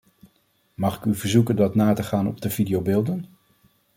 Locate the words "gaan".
2.03-2.27